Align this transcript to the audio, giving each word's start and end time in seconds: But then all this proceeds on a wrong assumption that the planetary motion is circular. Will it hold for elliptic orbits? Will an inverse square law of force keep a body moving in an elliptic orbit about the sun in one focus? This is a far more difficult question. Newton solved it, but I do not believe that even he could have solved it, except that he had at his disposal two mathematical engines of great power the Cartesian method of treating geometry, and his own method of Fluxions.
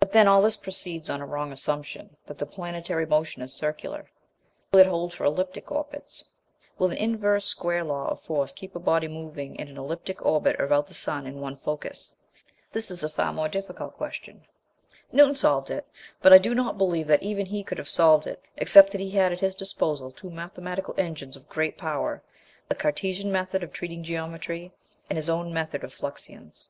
But 0.00 0.12
then 0.12 0.26
all 0.26 0.40
this 0.40 0.56
proceeds 0.56 1.10
on 1.10 1.20
a 1.20 1.26
wrong 1.26 1.52
assumption 1.52 2.16
that 2.24 2.38
the 2.38 2.46
planetary 2.46 3.04
motion 3.04 3.42
is 3.42 3.52
circular. 3.52 4.10
Will 4.72 4.80
it 4.80 4.86
hold 4.86 5.12
for 5.12 5.24
elliptic 5.24 5.70
orbits? 5.70 6.24
Will 6.78 6.90
an 6.90 6.96
inverse 6.96 7.44
square 7.44 7.84
law 7.84 8.08
of 8.08 8.22
force 8.22 8.50
keep 8.50 8.74
a 8.74 8.78
body 8.78 9.08
moving 9.08 9.56
in 9.56 9.68
an 9.68 9.76
elliptic 9.76 10.24
orbit 10.24 10.58
about 10.58 10.86
the 10.86 10.94
sun 10.94 11.26
in 11.26 11.38
one 11.38 11.58
focus? 11.58 12.16
This 12.72 12.90
is 12.90 13.04
a 13.04 13.10
far 13.10 13.30
more 13.30 13.46
difficult 13.46 13.92
question. 13.98 14.40
Newton 15.12 15.34
solved 15.34 15.68
it, 15.70 15.86
but 16.22 16.32
I 16.32 16.38
do 16.38 16.54
not 16.54 16.78
believe 16.78 17.06
that 17.08 17.22
even 17.22 17.44
he 17.44 17.62
could 17.62 17.76
have 17.76 17.90
solved 17.90 18.26
it, 18.26 18.42
except 18.56 18.90
that 18.92 19.02
he 19.02 19.10
had 19.10 19.32
at 19.34 19.40
his 19.40 19.54
disposal 19.54 20.10
two 20.10 20.30
mathematical 20.30 20.94
engines 20.96 21.36
of 21.36 21.46
great 21.46 21.76
power 21.76 22.22
the 22.70 22.74
Cartesian 22.74 23.30
method 23.30 23.62
of 23.62 23.74
treating 23.74 24.02
geometry, 24.02 24.72
and 25.10 25.18
his 25.18 25.28
own 25.28 25.52
method 25.52 25.84
of 25.84 25.92
Fluxions. 25.92 26.68